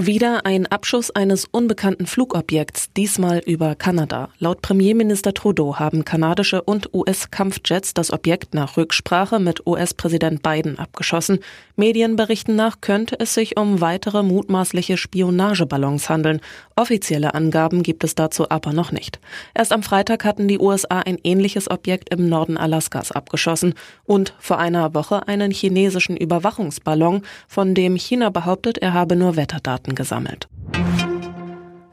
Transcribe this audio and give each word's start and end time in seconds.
Wieder 0.00 0.46
ein 0.46 0.68
Abschuss 0.68 1.10
eines 1.10 1.46
unbekannten 1.46 2.06
Flugobjekts, 2.06 2.92
diesmal 2.92 3.40
über 3.40 3.74
Kanada. 3.74 4.28
Laut 4.38 4.62
Premierminister 4.62 5.34
Trudeau 5.34 5.80
haben 5.80 6.04
kanadische 6.04 6.62
und 6.62 6.94
US-Kampfjets 6.94 7.94
das 7.94 8.12
Objekt 8.12 8.54
nach 8.54 8.76
Rücksprache 8.76 9.40
mit 9.40 9.66
US-Präsident 9.66 10.40
Biden 10.44 10.78
abgeschossen. 10.78 11.40
Medienberichten 11.74 12.54
nach 12.54 12.80
könnte 12.80 13.18
es 13.18 13.34
sich 13.34 13.56
um 13.56 13.80
weitere 13.80 14.22
mutmaßliche 14.22 14.96
Spionageballons 14.96 16.08
handeln. 16.08 16.42
Offizielle 16.76 17.34
Angaben 17.34 17.82
gibt 17.82 18.04
es 18.04 18.14
dazu 18.14 18.48
aber 18.50 18.72
noch 18.72 18.92
nicht. 18.92 19.18
Erst 19.52 19.72
am 19.72 19.82
Freitag 19.82 20.24
hatten 20.24 20.46
die 20.46 20.60
USA 20.60 21.00
ein 21.00 21.18
ähnliches 21.24 21.68
Objekt 21.68 22.14
im 22.14 22.28
Norden 22.28 22.56
Alaskas 22.56 23.10
abgeschossen 23.10 23.74
und 24.04 24.32
vor 24.38 24.60
einer 24.60 24.94
Woche 24.94 25.26
einen 25.26 25.50
chinesischen 25.50 26.16
Überwachungsballon, 26.16 27.22
von 27.48 27.74
dem 27.74 27.96
China 27.96 28.30
behauptet, 28.30 28.78
er 28.78 28.92
habe 28.92 29.16
nur 29.16 29.34
Wetterdaten 29.34 29.87
Daten 29.88 29.94
gesammelt. 29.94 30.48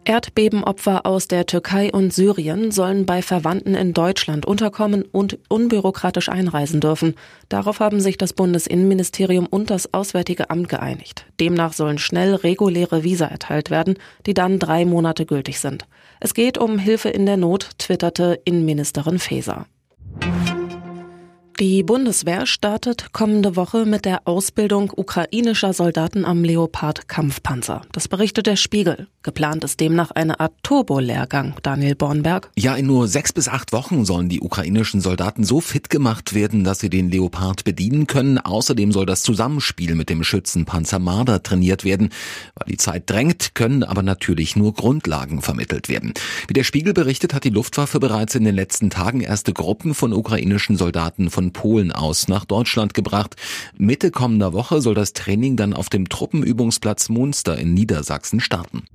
Erdbebenopfer 0.07 1.07
aus 1.07 1.27
der 1.27 1.47
Türkei 1.47 1.91
und 1.91 2.13
Syrien 2.13 2.69
sollen 2.69 3.07
bei 3.07 3.23
Verwandten 3.23 3.73
in 3.73 3.91
Deutschland 3.91 4.45
unterkommen 4.45 5.03
und 5.11 5.39
unbürokratisch 5.49 6.29
einreisen 6.29 6.79
dürfen. 6.79 7.15
Darauf 7.49 7.79
haben 7.79 7.99
sich 7.99 8.15
das 8.19 8.33
Bundesinnenministerium 8.33 9.47
und 9.47 9.71
das 9.71 9.95
Auswärtige 9.95 10.51
Amt 10.51 10.69
geeinigt. 10.69 11.25
Demnach 11.39 11.73
sollen 11.73 11.97
schnell 11.97 12.35
reguläre 12.35 13.03
Visa 13.03 13.25
erteilt 13.25 13.71
werden, 13.71 13.95
die 14.27 14.35
dann 14.35 14.59
drei 14.59 14.85
Monate 14.85 15.25
gültig 15.25 15.59
sind. 15.59 15.87
Es 16.19 16.35
geht 16.35 16.59
um 16.59 16.77
Hilfe 16.77 17.09
in 17.09 17.25
der 17.25 17.37
Not, 17.37 17.71
twitterte 17.79 18.39
Innenministerin 18.45 19.17
Faeser. 19.17 19.65
Die 21.61 21.83
Bundeswehr 21.83 22.45
startet 22.45 23.13
kommende 23.13 23.55
Woche 23.55 23.85
mit 23.85 24.03
der 24.03 24.27
Ausbildung 24.27 24.91
ukrainischer 24.93 25.71
Soldaten 25.71 26.25
am 26.25 26.43
Leopard-Kampfpanzer. 26.43 27.83
Das 27.93 28.09
berichtet 28.09 28.45
der 28.45 28.57
Spiegel. 28.57 29.07
Geplant 29.23 29.63
ist 29.63 29.79
demnach 29.79 30.11
eine 30.11 30.41
Art 30.41 30.51
Turbo-Lehrgang, 30.63 31.55
Daniel 31.63 31.95
Bornberg. 31.95 32.51
Ja, 32.57 32.75
in 32.75 32.87
nur 32.87 33.07
sechs 33.07 33.31
bis 33.31 33.47
acht 33.47 33.71
Wochen 33.71 34.03
sollen 34.03 34.27
die 34.27 34.41
ukrainischen 34.41 34.99
Soldaten 34.99 35.45
so 35.45 35.61
fit 35.61 35.89
gemacht 35.89 36.33
werden, 36.33 36.65
dass 36.65 36.79
sie 36.79 36.89
den 36.89 37.09
Leopard 37.09 37.63
bedienen 37.63 38.05
können. 38.05 38.37
Außerdem 38.37 38.91
soll 38.91 39.05
das 39.05 39.23
Zusammenspiel 39.23 39.95
mit 39.95 40.09
dem 40.09 40.25
Schützenpanzer 40.25 40.99
Marder 40.99 41.41
trainiert 41.41 41.85
werden. 41.85 42.09
Weil 42.55 42.67
die 42.67 42.77
Zeit 42.77 43.09
drängt, 43.09 43.55
können 43.55 43.83
aber 43.83 44.03
natürlich 44.03 44.57
nur 44.57 44.73
Grundlagen 44.73 45.41
vermittelt 45.41 45.87
werden. 45.87 46.13
Wie 46.49 46.53
der 46.53 46.65
Spiegel 46.65 46.93
berichtet, 46.93 47.33
hat 47.33 47.45
die 47.45 47.49
Luftwaffe 47.49 48.01
bereits 48.01 48.35
in 48.35 48.43
den 48.43 48.55
letzten 48.55 48.89
Tagen 48.89 49.21
erste 49.21 49.53
Gruppen 49.53 49.95
von 49.95 50.11
ukrainischen 50.11 50.75
Soldaten 50.75 51.29
von 51.29 51.44
von 51.45 51.53
Polen 51.53 51.91
aus 51.91 52.27
nach 52.27 52.45
Deutschland 52.45 52.93
gebracht. 52.93 53.35
Mitte 53.77 54.09
kommender 54.09 54.53
Woche 54.53 54.81
soll 54.81 54.95
das 54.95 55.13
Training 55.13 55.55
dann 55.57 55.73
auf 55.73 55.89
dem 55.89 56.09
Truppenübungsplatz 56.09 57.09
Munster 57.09 57.57
in 57.57 57.73
Niedersachsen 57.73 58.39
starten. 58.39 58.85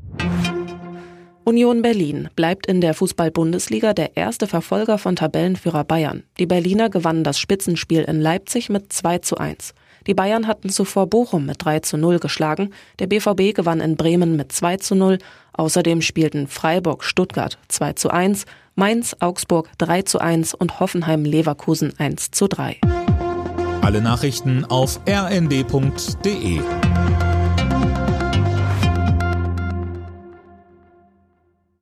Union 1.45 1.83
Berlin 1.83 2.28
bleibt 2.37 2.67
in 2.67 2.81
der 2.81 2.95
Fußball-Bundesliga 2.95 3.93
der 3.93 4.17
erste 4.17 4.47
Verfolger 4.47 4.98
von 4.98 5.17
Tabellenführer 5.17 5.84
Bayern. 5.84 6.25
Die 6.39 6.47
Berliner 6.47 6.91
gewannen 6.91 7.25
das 7.25 7.39
Spitzenspiel 7.39 8.03
in 8.03 8.21
Leipzig 8.21 8.69
mit 8.69 8.93
2 8.93 9.19
zu 9.19 9.37
1. 9.39 9.75
Die 10.06 10.15
Bayern 10.15 10.47
hatten 10.47 10.71
zuvor 10.71 11.06
Bochum 11.06 11.47
mit 11.47 11.65
3 11.65 11.81
zu 11.81 11.97
0 11.98 12.19
geschlagen. 12.19 12.71
Der 12.98 13.06
BVB 13.06 13.55
gewann 13.55 13.81
in 13.81 13.97
Bremen 13.97 14.37
mit 14.37 14.53
2 14.53 14.78
zu 14.78 14.95
0. 14.95 15.19
Außerdem 15.53 16.03
spielten 16.03 16.47
Freiburg 16.47 17.05
Stuttgart 17.05 17.59
2 17.69 17.93
zu 17.95 18.11
1, 18.11 18.47
Mainz 18.81 19.14
Augsburg 19.20 19.69
3 19.77 20.03
zu 20.05 20.20
1 20.20 20.55
und 20.55 20.81
Hoffenheim 20.81 21.27
Leverkusen 21.27 21.92
1 21.98 22.31
zu 22.31 22.48
3. 22.48 22.78
Alle 23.83 24.00
Nachrichten 24.00 24.64
auf 24.64 25.00
rnd.de 25.06 26.60